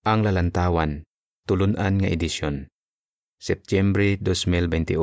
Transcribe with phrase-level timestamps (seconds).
[0.00, 1.04] Ang Lalantawan,
[1.44, 2.72] Tulunan nga edisyon.
[3.36, 4.96] Setyembre 2021.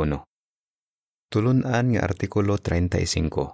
[1.30, 3.54] Tulunan nga artikulo 35.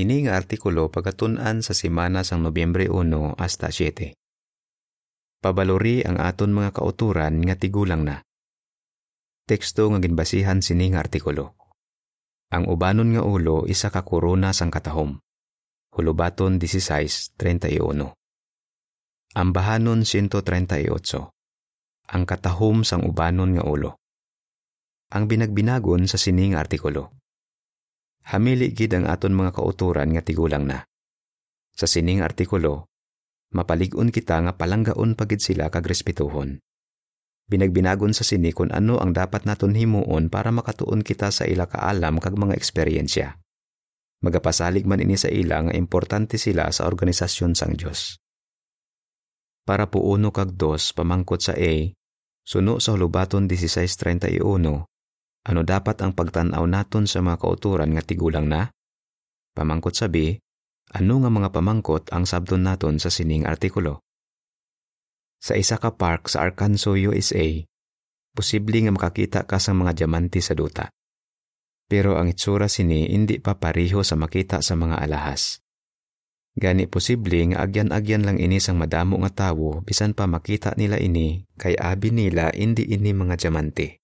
[0.00, 4.16] Ini nga artikulo pagatunan sa semana sang Nobyembre 1 hasta 7.
[5.44, 8.24] Pabalori ang aton mga kauturan nga tigulang na.
[9.44, 11.52] Teksto nga ginbasihan sini nga artikulo.
[12.48, 15.20] Ang ubanon nga ulo isa ka korona sang katahom.
[15.92, 18.23] Hulubaton 16:31.
[19.34, 20.94] Ang bahanon 138.
[22.06, 23.98] Ang katahom sang ubanon nga ulo.
[25.10, 27.10] Ang binagbinagon sa sining artikulo.
[28.30, 30.86] Hamili gid ang aton mga kauturan nga tigulang na.
[31.74, 32.86] Sa sining artikulo,
[33.50, 36.62] mapalig-on kita nga palanggaon pagid sila kag respetuhon.
[37.50, 42.22] Binagbinagon sa sini kung ano ang dapat naton himuon para makatuon kita sa ila kaalam
[42.22, 43.34] kag mga eksperyensya.
[44.22, 48.22] Magapasalig man ini sa ila nga importante sila sa organisasyon sang Dios.
[49.64, 51.88] Para po uno kag dos pamangkot sa A,
[52.44, 54.84] suno sa hulubaton 1631,
[55.44, 58.68] ano dapat ang pagtanaw naton sa mga kauturan nga tigulang na?
[59.56, 60.36] Pamangkot sa B,
[60.92, 64.04] ano nga mga pamangkot ang sabdon naton sa sining artikulo?
[65.40, 67.64] Sa isa ka park sa Arkansas, USA,
[68.36, 70.92] posible nga makakita ka sa mga diamante sa duta.
[71.88, 75.63] Pero ang itsura sini hindi pa pareho sa makita sa mga alahas.
[76.54, 81.42] Gani posible nga agyan-agyan lang ini sang madamo nga tawo bisan pa makita nila ini
[81.58, 83.98] kay abi nila hindi ini mga diamante.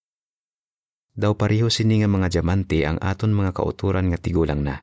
[1.15, 4.83] Daw pareho sini nga mga diamante ang aton mga kauturan nga tigulang na.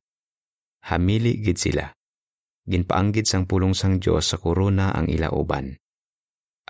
[0.88, 1.92] Hamili gid sila.
[2.68, 5.76] Ginpaanggid sang pulong sang Dios sa korona ang ila uban.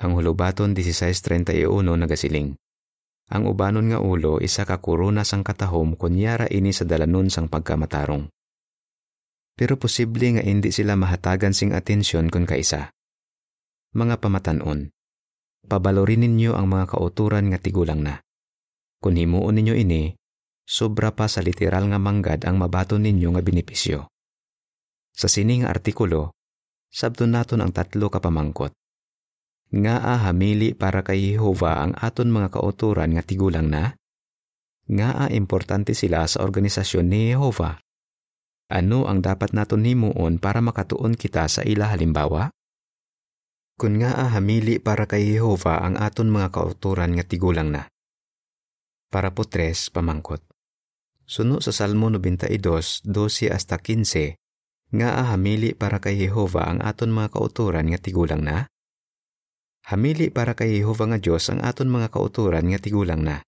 [0.02, 2.58] Ang hulubaton 1631 nagasiling.
[3.34, 8.30] Ang ubanon nga ulo isa ka korona sang katahom kunyara ini sa dalanon sang pagkamatarong.
[9.58, 12.94] Pero posible nga hindi sila mahatagan sing atensyon kun kaisa.
[13.98, 14.94] Mga pamatanon,
[15.66, 18.22] pabalorin ninyo ang mga kauturan nga tigulang na.
[19.02, 20.14] Kung himuon ninyo ini,
[20.62, 24.06] sobra pa sa literal nga manggad ang mabaton ninyo nga benepisyo.
[25.17, 26.38] Sa sining artikulo,
[26.94, 28.70] sabton naton ang tatlo ka pamangkot.
[29.73, 33.98] Nga a hamili para kay Jehova ang aton mga kauturan nga tigulang na?
[34.86, 37.82] Nga a importante sila sa organisasyon ni Jehova?
[38.67, 42.52] Ano ang dapat naton himuon para makatuon kita sa ila halimbawa?
[43.80, 47.88] Kung nga a hamili para kay Jehova ang aton mga kauturan nga tigulang na.
[49.08, 50.44] Para po tres pamangkot.
[51.23, 54.36] Suno sa Salmo 92, 12 hasta 15,
[54.99, 58.67] nga a hamili para kay Jehova ang aton mga kauturan nga tigulang na?
[59.88, 63.39] Hamili para kay Jehova nga Dios ang aton mga kauturan nga tigulang na.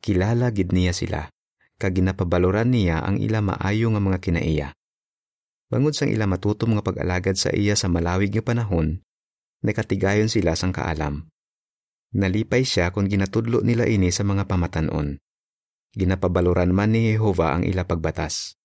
[0.00, 1.28] Kilala gid niya sila,
[1.76, 4.68] kag ginapabaloran niya ang ila maayo nga mga kinaiya.
[5.66, 9.02] Bangod sang ila matutom nga pag-alagad sa iya sa malawig nga panahon,
[9.66, 11.26] nakatigayon sila sang kaalam.
[12.16, 15.20] Nalipay siya kung ginatudlo nila ini sa mga pamatanon.
[15.92, 18.56] Ginapabaloran man ni Jehova ang ila pagbatas.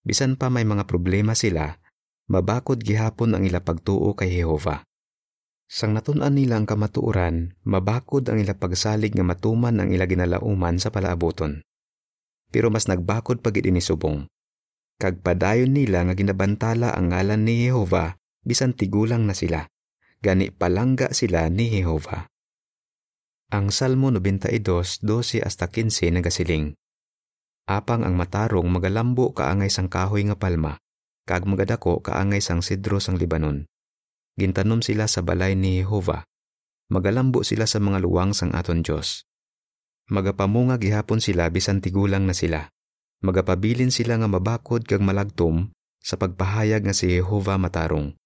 [0.00, 1.76] Bisan pa may mga problema sila,
[2.32, 4.82] mabakod gihapon ang ila pagtuo kay Jehova.
[5.70, 10.90] Sang natunan nila ang kamatuoran, mabakod ang ila pagsalig nga matuman ang ila ginalauman sa
[10.90, 11.62] palaaboton.
[12.50, 14.26] Pero mas nagbakod pagid ini subong.
[15.00, 19.70] Kag padayon nila nga ginabantala ang ngalan ni Jehova bisan tigulang na sila.
[20.20, 22.28] Gani palangga sila ni Jehova.
[23.50, 24.60] Ang Salmo 92,
[25.00, 26.76] 12 hasta 15 nagasiling.
[27.64, 30.76] Apang ang matarong magalambo kaangay sang kahoy nga palma,
[31.24, 33.70] kag magadako kaangay sang sidro sang Libanon
[34.40, 36.24] gintanom sila sa balay ni Jehova.
[36.88, 39.28] Magalambo sila sa mga luwang sang aton Dios.
[40.10, 42.66] Magapamunga gihapon sila bisan tigulang na sila.
[43.22, 45.70] Magapabilin sila nga mabakod kag malagtom
[46.02, 48.18] sa pagpahayag nga si Jehova matarong.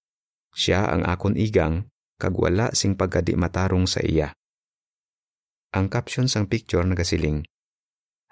[0.57, 1.85] Siya ang akon igang
[2.17, 4.33] kag wala sing pagkadi matarong sa iya.
[5.77, 7.45] Ang caption sang picture nagasiling.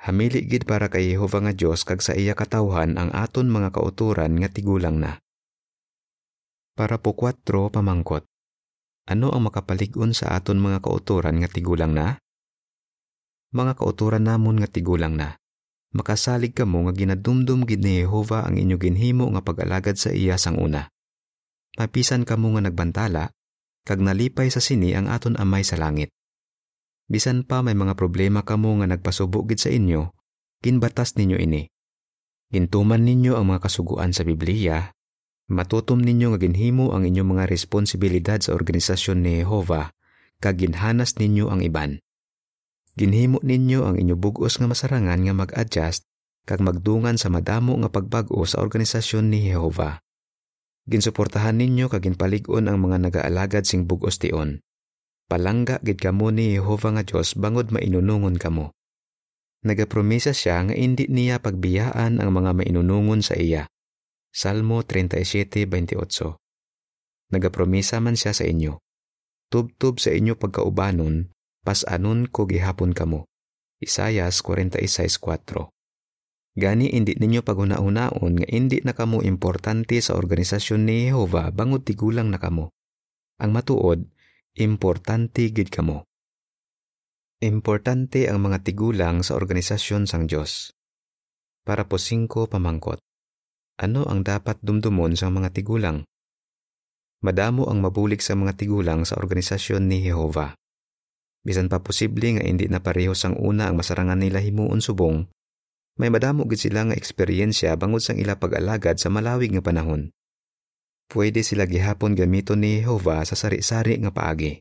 [0.00, 4.38] Hamili gid para kay Jehova nga Dios kag sa iya katawhan ang aton mga kauturan
[4.38, 5.18] nga tigulang na.
[6.72, 8.24] Para po kwatro pamangkot.
[9.10, 12.21] Ano ang makapalig-on sa aton mga kauturan nga tigulang na?
[13.52, 15.36] Mga kauturan namon nga tigulang na.
[15.92, 20.56] Makasalig kamo nga ginadumdum gid ni Jehova ang inyo ginhimo nga pag-alagad sa iya sang
[20.56, 20.88] una.
[21.76, 23.28] Mapisan kamo nga nagbantala,
[23.84, 26.08] kag nalipay sa sini ang aton amay sa langit.
[27.12, 30.16] Bisan pa may mga problema kamo nga nagpasubo gid sa inyo,
[30.64, 31.68] ginbatas ninyo ini.
[32.48, 34.96] Gintuman ninyo ang mga kasuguan sa Biblia,
[35.52, 39.92] Matutom ninyo nga ginhimo ang inyong mga responsibilidad sa organisasyon ni Jehova,
[40.40, 42.00] kag ginhanas ninyo ang iban.
[42.92, 46.04] Ginhimo ninyo ang inyo bugos nga masarangan nga mag-adjust
[46.44, 50.04] kag magdungan sa madamo nga pagbago sa organisasyon ni Jehova.
[50.84, 54.60] Ginsuportahan ninyo kag ginpalig-on ang mga nagaalagad sing bugos tion.
[55.24, 58.76] Palangga gid kamo ni Jehova nga Dios bangod mainunungon kamo.
[59.64, 63.72] Nagapromisa siya nga indi niya pagbiyaan ang mga mainunungon sa iya.
[64.28, 66.36] Salmo 37:28.
[67.32, 68.84] Nagapromisa man siya sa inyo.
[69.48, 71.31] Tubtub sa inyo pagkaubanon,
[71.62, 73.30] pas-anon ko gihapon kamo.
[73.82, 75.70] Isayas 46:4.
[76.52, 82.28] Gani indi ninyo paguna-unaon nga indi na kamo importante sa organisasyon ni Jehova bangod tigulang
[82.28, 82.68] na kamo.
[83.40, 84.04] Ang matuod,
[84.60, 86.04] importante gid kamo.
[87.42, 90.76] Importante ang mga tigulang sa organisasyon sang Dios.
[91.66, 93.02] Para po singko pamangkot.
[93.82, 96.06] Ano ang dapat dumdumon sa mga tigulang?
[97.26, 100.54] Madamo ang mabulig sa mga tigulang sa organisasyon ni Jehova.
[101.42, 105.26] Bisan pa posible nga hindi na pareho sang una ang masarangan nila himuon subong,
[106.00, 110.08] may madamo gid sila nga eksperyensya bangod sang ila pag-alagad sa malawig nga panahon.
[111.12, 114.56] Pwede sila gihapon gamiton ni Jehova sa sari-sari nga paagi.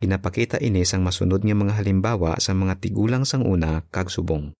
[0.00, 4.52] Ginapakita ini sang masunod nga mga halimbawa sa mga tigulang sang una kag subong.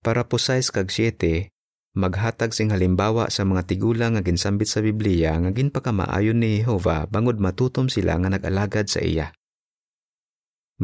[0.00, 1.48] Para po 6 kag 7,
[1.96, 7.36] maghatag sing halimbawa sa mga tigulang nga ginsambit sa Biblia nga ginpakamaayon ni Jehova bangod
[7.36, 9.36] matutom sila nga nag-alagad sa iya.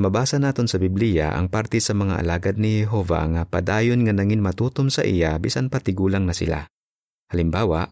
[0.00, 4.40] Mabasa naton sa Biblia ang parte sa mga alagad ni Jehova nga padayon nga nangin
[4.40, 6.64] matutom sa iya bisan patigulang na sila.
[7.28, 7.84] Halimbawa,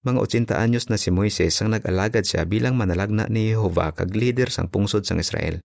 [0.00, 4.48] mga 80 anyos na si Moises ang nag-alagad siya bilang manalagna ni Jehova kag leader
[4.48, 5.60] sang pungsod sang Israel.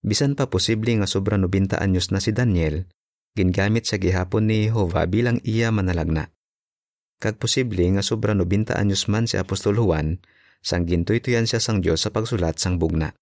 [0.00, 2.88] Bisan pa posible nga sobra 90 anyos na si Daniel,
[3.36, 6.32] gingamit sa gihapon ni Jehova bilang iya manalagna.
[7.20, 10.24] Kag posible nga sobra 90 anyos man si Apostol Juan,
[10.64, 13.12] sang gintuy-tuyan siya sang Dios sa pagsulat sang bugna.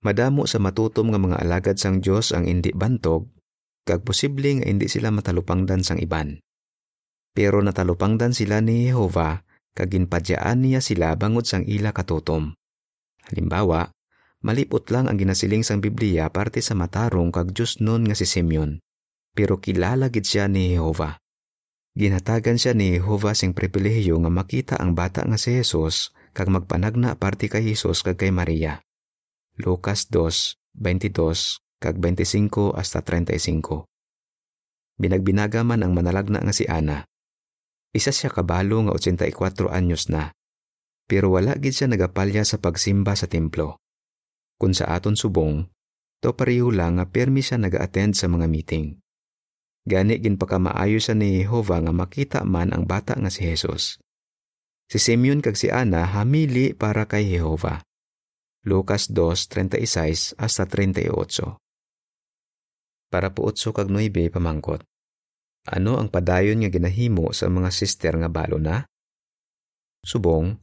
[0.00, 3.28] Madamo sa matutom nga mga alagad sang Dios ang indi bantog,
[3.84, 6.40] kag posible nga indi sila matalupangdan sang iban.
[7.36, 9.44] Pero natalupangdan sila ni Jehova
[9.76, 12.56] kag ginpadyaan niya sila bangod sang ila katutom.
[13.28, 13.92] Halimbawa,
[14.40, 18.80] malipot lang ang ginasiling sang Biblia parte sa matarong kag Dios nun nga si Simeon.
[19.36, 21.20] Pero kilala gid siya ni Jehova.
[21.94, 27.20] Ginhatagan siya ni Jehova sing pribilehiyo nga makita ang bata nga si Jesus kag magpanagna
[27.20, 28.80] parte kay Jesus kag kay Maria.
[29.60, 33.84] Lucas 2, 22, kag 25 hasta 35.
[35.00, 37.04] Binagbinaga man ang manalagna nga si Ana.
[37.92, 40.32] Isa siya kabalo nga 84 anyos na.
[41.04, 43.80] Pero wala gid siya nagapalya sa pagsimba sa templo.
[44.60, 45.66] Kung sa aton subong,
[46.20, 49.00] to pareho lang nga permi siya naga-attend sa mga meeting.
[49.88, 53.96] Gani ginpakamaayo sa ni Jehova nga makita man ang bata nga si Jesus.
[54.86, 57.80] Si Simeon kag si Ana hamili para kay Jehova.
[58.60, 61.56] Lucas 2:36 hasta 38.
[63.08, 64.84] Para po 8 kag 9 pamangkot.
[65.64, 68.84] Ano ang padayon nga ginahimo sa mga sister nga balo na?
[70.04, 70.60] Subong,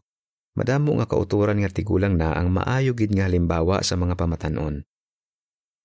[0.54, 4.86] madamo nga kauturan nga tigulang na ang maayo gid nga halimbawa sa mga pamatanon.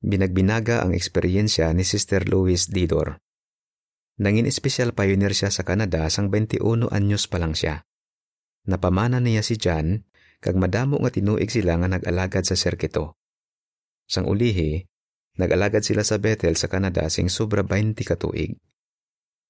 [0.04, 3.22] Binagbinaga ang eksperyensya ni Sister Louise Didor.
[4.20, 7.86] Nangin espesyal pioneer siya sa Canada sang 21 anyos pa lang siya.
[8.68, 10.04] Napamana niya si John
[10.42, 13.14] kag madamo nga tinuig sila nga nag-alagad sa serkito.
[14.10, 14.82] Sang ulihi,
[15.38, 18.58] nag-alagad sila sa Bethel sa Canada sing sobra 20 katuig.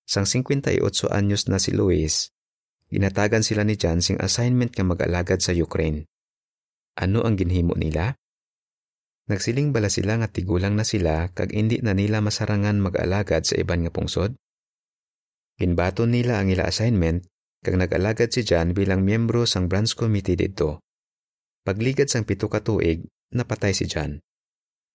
[0.05, 2.29] Sang 58 anyos na si Luis,
[2.93, 6.05] ginatagan sila ni John sing assignment nga mag-alagad sa Ukraine.
[7.00, 8.12] Ano ang ginhimo nila?
[9.33, 13.88] Nagsiling bala sila nga tigulang na sila kag indi na nila masarangan mag-alagad sa iban
[13.88, 14.37] nga pungsod?
[15.57, 17.25] Ginbaton nila ang ila assignment
[17.62, 20.82] kag nag-alagad si John bilang miyembro sang branch committee didto.
[21.62, 24.19] Pagligad sang pito ka tuig, napatay si John.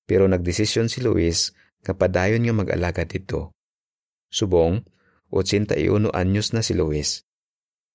[0.03, 3.55] Pero nagdesisyon si Luis nga padayon nga mag-alagad didto.
[4.27, 4.83] Subong,
[5.31, 7.23] 81 anyos na si Luis.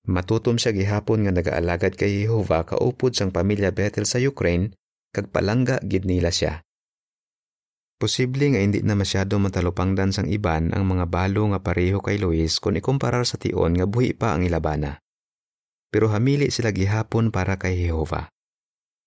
[0.09, 4.73] Matutom siya gihapon nga nag-aalagad kay Jehova kaupod sang pamilya Bethel sa Ukraine
[5.13, 6.65] kag palangga gid nila siya.
[8.01, 12.57] Posible nga hindi na masyado matalupangdan sang iban ang mga balo nga pareho kay Luis
[12.57, 14.97] kung ikumparar sa tion nga buhi pa ang ilabana.
[15.93, 18.32] Pero hamili sila gihapon para kay Jehova.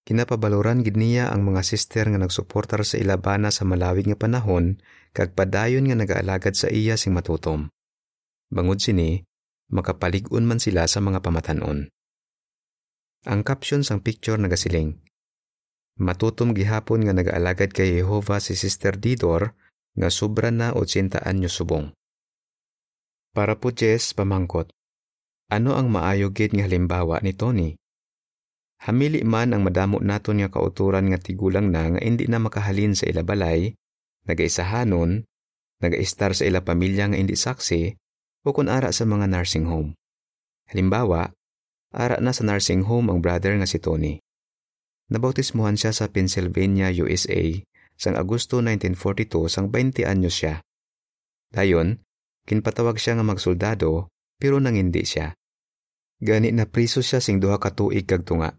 [0.07, 4.79] Kinapabaloran gid niya ang mga sister nga nagsuportar sa ilabana sa malawig nga panahon
[5.11, 7.75] kag padayon nga nagaalagad sa iya sing matutom.
[8.55, 9.27] Bangod sini,
[9.75, 11.91] makapalig-on man sila sa mga pamatanon.
[13.27, 15.03] Ang caption sang picture nagasiling,
[15.97, 19.57] Matutom gihapon nga nag-alagad kay Jehova si Sister Didor
[19.97, 21.97] nga sobra na 80 anyo subong.
[23.33, 24.69] Para po Jess pamangkot,
[25.49, 27.81] ano ang maayo gid nga halimbawa ni Tony?
[28.85, 33.09] Hamili man ang madamo naton nga kauturan nga tigulang na nga indi na makahalin sa
[33.09, 33.73] ila balay,
[34.29, 35.25] nagaisahanon,
[35.81, 37.97] nagaistar sa ila pamilya nga indi saksi,
[38.45, 39.97] o kun ara sa mga nursing home.
[40.69, 41.33] Halimbawa,
[41.91, 44.21] ara na sa nursing home ang brother nga si Tony.
[45.09, 47.43] Nabautismuhan siya sa Pennsylvania, USA
[47.97, 50.61] sang Agosto 1942 sang 20 anyos siya.
[51.49, 52.05] Dayon,
[52.45, 55.33] kinpatawag siya nga magsoldado pero nangindi siya.
[56.21, 58.53] Gani na priso siya sing duha ka tuig kag tunga.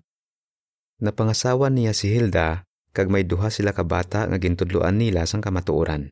[0.97, 6.09] Napangasawa niya si Hilda kag may duha sila ka bata nga gintudloan nila sang kamatuoran.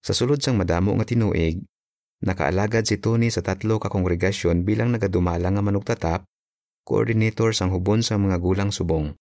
[0.00, 1.60] Sa sulod sang madamo nga tinuig,
[2.24, 6.20] nakaalagad si Tony sa tatlo ka kongregasyon bilang nagadumala nga manugtatap,
[6.88, 9.12] coordinator sang hubon sa mga gulang subong.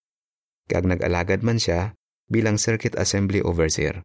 [0.71, 1.91] Kag nag-alagad man siya
[2.31, 3.99] bilang Circuit Assembly Overseer.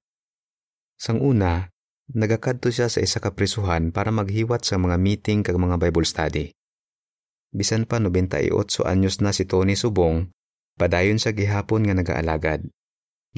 [0.98, 1.70] Sang una,
[2.10, 6.50] nagakadto siya sa isa ka prisuhan para maghiwat sa mga meeting kag mga Bible study.
[7.54, 8.50] Bisan pa 98
[8.82, 10.26] anyos na si Tony Subong,
[10.82, 12.66] Padayon sa gihapon nga nagaalagad.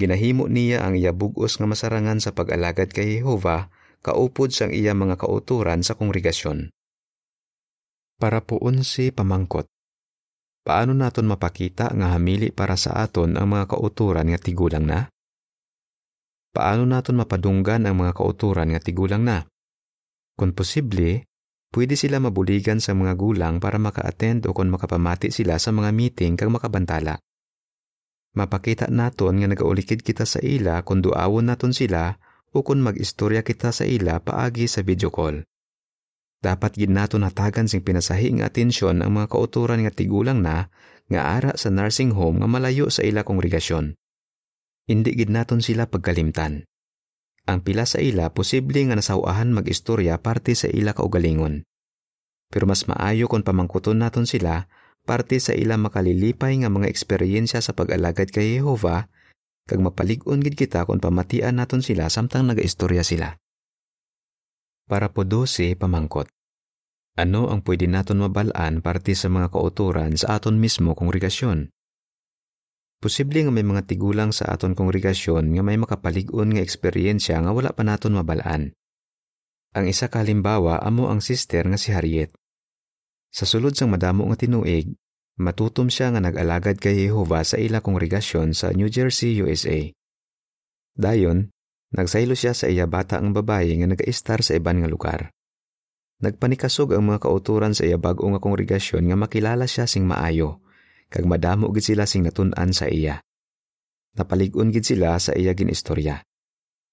[0.00, 3.68] Ginahimo niya ang iya bugos nga masarangan sa pag-alagad kay Jehova
[4.00, 6.72] kaupod sang iya mga kauturan sa kongregasyon.
[8.16, 9.68] Para puon si pamangkot.
[10.64, 15.12] Paano naton mapakita nga hamili para sa aton ang mga kauturan nga tigulang na?
[16.48, 19.44] Paano naton mapadunggan ang mga kauturan nga tigulang na?
[20.32, 21.28] Kung posible,
[21.76, 26.40] pwede sila mabuligan sa mga gulang para maka-attend o kung makapamati sila sa mga meeting
[26.40, 27.20] kag makabantala.
[28.34, 32.18] Mapakita naton nga nagaulikid kita sa ila kung duawon naton sila
[32.50, 35.46] o kung mag-istorya kita sa ila paagi sa video call.
[36.42, 40.66] Dapat gid naton hatagan sing pinasahi nga atensyon ang mga kauturan nga tigulang na
[41.06, 43.94] nga ara sa nursing home nga malayo sa ila kongregasyon.
[44.90, 46.66] Hindi gid naton sila pagkalimtan.
[47.46, 51.64] Ang pila sa ila posible nga nasawahan mag-istorya parte sa ila kaugalingon.
[52.50, 54.66] Pero mas maayo kung pamangkuton naton sila
[55.04, 59.06] parte sa ila makalilipay nga mga eksperyensya sa pag-alagad kay Jehova
[59.64, 63.36] kag mapalig-on gid kita kung pamatian naton sila samtang nagaistorya sila.
[64.84, 66.28] Para po 12 pamangkot.
[67.16, 71.72] Ano ang pwede naton mabalaan parte sa mga kauturan sa aton mismo kongregasyon?
[73.00, 77.72] Posible nga may mga tigulang sa aton kongregasyon nga may makapalig-on nga eksperyensya nga wala
[77.72, 78.76] pa naton mabalaan.
[79.74, 82.34] Ang isa kalimbawa amo ang sister nga si Harriet.
[83.34, 84.94] Sa sulod sang madamo nga tinuig,
[85.42, 89.90] matutom siya nga nag-alagad kay Jehova sa ila kongregasyon sa New Jersey, USA.
[90.94, 91.50] Dayon,
[91.90, 95.34] nagsaylo siya sa iya bata ang babae nga nag-istar sa iban nga lugar.
[96.22, 100.62] Nagpanikasog ang mga kauturan sa iya bag-o nga kongregasyon nga makilala siya sing maayo
[101.10, 103.18] kag madamo gid sila sing natun-an sa iya.
[104.14, 106.22] Napalig-on gid sila sa iya ginistorya.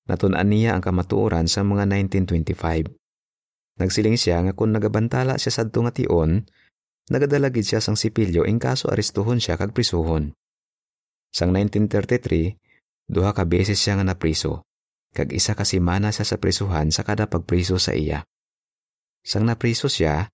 [0.09, 3.00] Natun-an niya ang kamatuoran sa mga 1925.
[3.79, 6.43] Nagsiling siya nga kung nagabantala siya sadto nga tion,
[7.07, 10.35] nagadala gid siya sang sipilyo in kaso arestuhon siya kag prisuhon.
[11.31, 12.59] Sang 1933,
[13.07, 14.67] duha ka beses siya nga napriso,
[15.15, 18.27] kag isa ka simana siya sa prisuhan sa kada pagpriso sa iya.
[19.23, 20.27] Sang napriso siya,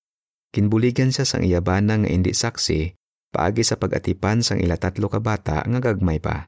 [0.55, 2.97] kinbuligan siya sang iya bana nga indi saksi
[3.37, 6.47] paagi sa pag-atipan sang ila tatlo ka bata nga gagmay pa.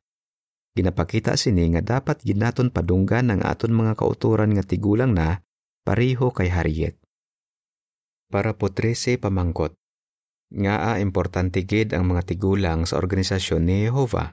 [0.74, 5.44] Ginapakita sini nga dapat ginaton padunggan ang aton mga kauturan nga tigulang na
[5.90, 7.02] pariho kay Harriet.
[8.30, 9.74] Para po 13 pamangkot.
[10.54, 14.30] Nga a importante gid ang mga tigulang sa organisasyon ni Jehova.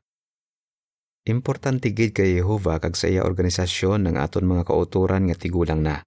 [1.24, 6.04] Importante gid kay Jehova kag sa iya organisasyon ng aton mga kauturan nga tigulang na.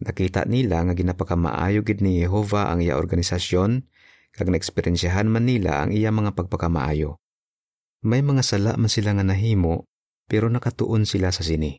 [0.00, 3.84] Nakita nila nga ginapakamaayo gid ni Jehova ang iya organisasyon
[4.32, 7.20] kag naeksperyensyahan man nila ang iya mga pagpakamaayo.
[8.08, 9.84] May mga sala man sila nga nahimo
[10.32, 11.76] pero nakatuon sila sa sini.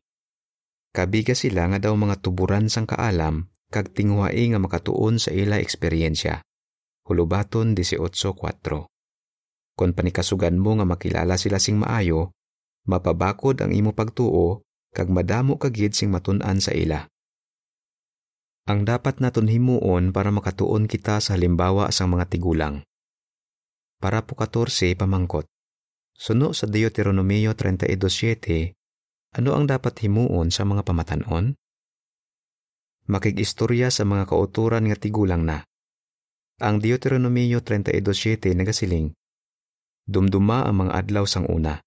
[0.94, 6.46] Kabiga sila nga daw mga tuburan sang kaalam kag tinghuai nga makatuon sa ila eksperyensya.
[7.10, 8.22] Hulubaton 18.4
[9.74, 12.38] Kon panikasugan mo nga makilala sila sing maayo,
[12.86, 14.62] mapabakod ang imo pagtuo
[14.94, 17.10] kag madamo kagid sing matun-an sa ila.
[18.70, 22.86] Ang dapat naton himuon para makatuon kita sa halimbawa sang mga tigulang.
[23.98, 25.50] Para po 14 pamangkot.
[26.14, 28.78] Suno sa Deuteronomio 32.7,
[29.34, 31.58] ano ang dapat himuon sa mga pamatanon?
[33.10, 35.66] Makig-istorya sa mga kauturan nga tigulang na.
[36.62, 39.12] Ang Deuteronomio 32.7 nagasiling,
[40.04, 41.80] Dumduma ang mga adlaw sang una.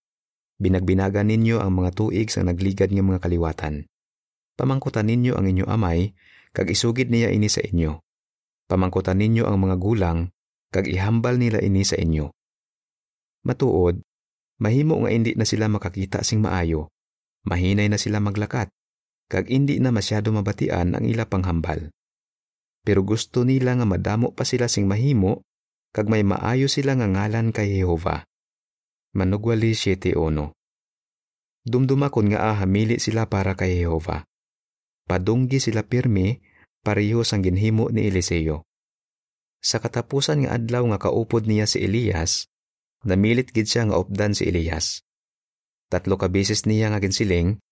[0.57, 3.85] Binagbinaga ninyo ang mga tuig sa nagligad ng mga kaliwatan.
[4.57, 6.17] Pamangkutan ninyo ang inyo amay
[6.57, 8.01] kag isugid niya ini sa inyo.
[8.65, 10.33] Pamangkutan ninyo ang mga gulang,
[10.73, 12.33] kag ihambal nila ini sa inyo.
[13.45, 14.01] Matuod,
[14.65, 16.89] mahimo nga indi na sila makakita sing maayo,
[17.47, 18.69] mahinay na sila maglakat,
[19.31, 21.95] kag indi na masyado mabatian ang ila panghambal.
[22.83, 25.43] Pero gusto nila nga madamo pa sila sing mahimo,
[25.95, 28.27] kag may maayo sila nga ngalan kay Jehova.
[29.17, 30.53] Manugwali 7.1
[31.67, 34.27] Dumdumakon nga ahamili sila para kay Jehova
[35.07, 36.43] padunggi sila pirmi
[36.83, 38.67] pareho sang ginhimo ni Eliseo.
[39.63, 42.51] Sa katapusan nga adlaw nga kaupod niya si Elias,
[43.07, 45.06] namilit gid siya nga opdan si Elias.
[45.87, 47.63] Tatlo ka beses niya nga ginsiling,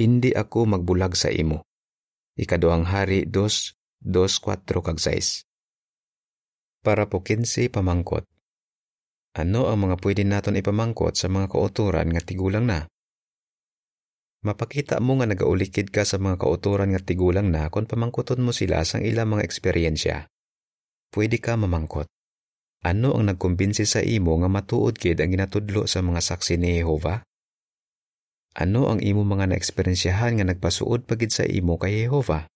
[0.00, 1.68] Indi ako magbulag sa imo.
[2.40, 5.44] Ikaduhang hari 2, 2, 4 kag 6.
[6.80, 8.24] Para po 15 pamangkot.
[9.36, 12.88] Ano ang mga pwede naton ipamangkot sa mga kauturan nga tigulang na?
[14.40, 18.80] Mapakita mo nga nagaulikid ka sa mga kauturan nga tigulang na kung pamangkoton mo sila
[18.88, 20.32] sang ilang mga eksperyensya.
[21.12, 22.08] Pwede ka mamangkot.
[22.80, 27.20] Ano ang nagkumbinsi sa imo nga matuod kid ang ginatudlo sa mga saksi ni Jehova?
[28.50, 32.50] Ano ang imo mga naeksperyensyahan nga nagpasuod pagid sa imo kay Jehova?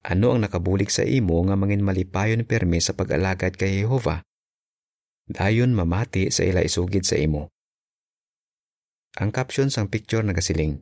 [0.00, 4.24] Ano ang nakabulik sa imo nga mangin malipayon permi sa pag-alagad kay Jehova?
[5.28, 7.52] Dayon mamati sa ila isugid sa imo.
[9.20, 10.80] Ang caption sang picture nagasiling.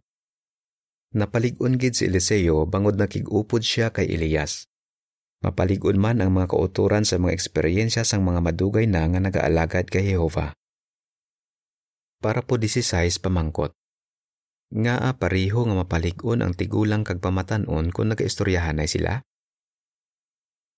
[1.18, 4.70] Napalig-on gid si Eliseo bangod nakig-upod siya kay Elias.
[5.42, 10.14] Mapalig-on man ang mga kauturan sa mga eksperyensya sang mga madugay na nga nagaalagad kay
[10.14, 10.54] Jehova.
[12.18, 13.77] Para po 16 pamangkot.
[14.68, 19.24] Nga pariho nga mapalig-on ang tigulang kag pamatan-on kung nagaistoryahanay sila?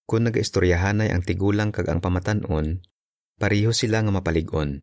[0.07, 2.83] Kung nagaistoryahanay ang tigulang kag ang pamatan-on,
[3.39, 4.83] pariho sila nga mapalig-on.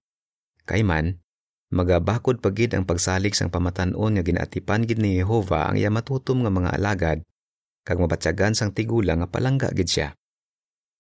[0.68, 1.24] Kay man,
[1.68, 6.52] Magabakod pagid ang pagsalig sang pamatan-on nga ginaatipan gid ni Jehova ang iya matutom nga
[6.52, 7.28] mga alagad
[7.84, 10.10] kag mabatyagan sang tigulang nga palangga gid siya.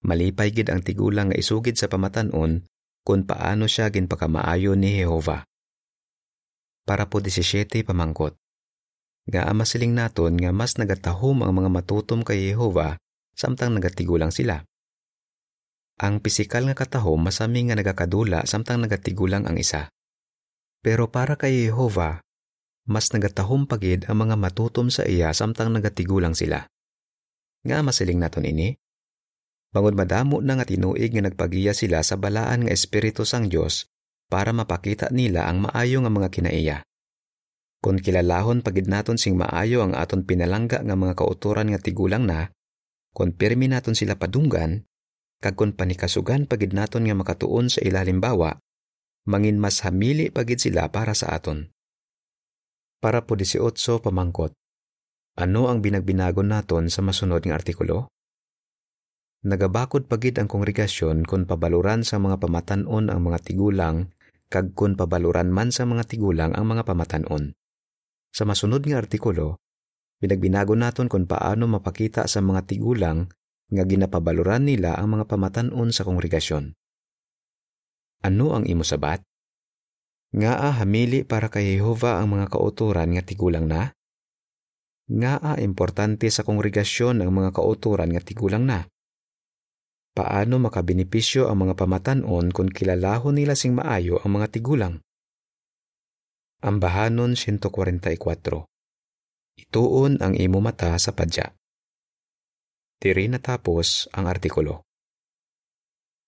[0.03, 2.67] Malipay gid ang tigulang nga isugid sa pamatan-on
[3.07, 5.47] kung paano siya ginpakamaayo ni Jehova.
[6.87, 8.39] Para po 17 pamangkot.
[9.27, 12.95] Nga masiling naton nga mas nagatahom ang mga matutom kay Jehova
[13.35, 14.63] samtang nagatigulang sila.
[15.99, 19.91] Ang pisikal nga katahom masami nga nagakadula samtang nagatigulang ang isa.
[20.79, 22.23] Pero para kay Jehova,
[22.87, 26.71] mas nagatahom pagid ang mga matutom sa iya samtang nagatigulang sila.
[27.67, 28.79] Nga masiling naton ini?
[29.75, 33.91] Bangod madamo na nga tinuig nga nagpagiya sila sa balaan nga espiritu sang Dios
[34.27, 36.77] para mapakita nila ang maayo nga mga kinaiya.
[37.79, 42.51] Kung kilalahon pagid naton sing maayo ang aton pinalangga nga mga kauturan nga tigulang na,
[43.15, 44.83] kung pirmi naton sila padunggan,
[45.39, 48.57] kag kung panikasugan pagid naton nga makatuon sa ilalim bawa,
[49.29, 51.69] mangin mas hamili pagid sila para sa aton.
[52.97, 54.57] Para po 18 pamangkot.
[55.37, 58.09] Ano ang binagbinagon naton sa masunod ng artikulo?
[59.45, 64.09] Nagabakod pagid ang kongregasyon kung pabaluran sa mga pamatanon ang mga tigulang
[64.47, 67.55] kag kung pabaluran man sa mga tigulang ang mga pamatanon.
[68.31, 69.59] Sa masunod nga artikulo,
[70.23, 73.27] binagbinago naton kung paano mapakita sa mga tigulang
[73.67, 76.71] nga ginapabaluran nila ang mga pamatanon sa kongregasyon.
[78.23, 79.21] Ano ang imo sabat?
[80.31, 83.95] Nga a hamili para kay Jehova ang mga kauturan nga tigulang na?
[85.07, 88.83] Nga a importante sa kongregasyon ang mga kauturan nga tigulang na?
[90.17, 94.97] Paano makabenepisyo ang mga pamatanon kung kilalahon nila sing maayo ang mga tigulang?
[96.65, 98.65] Ambahanon 144
[99.61, 101.53] Ituon ang imo mata sa padya.
[102.97, 104.86] Diri natapos ang artikulo.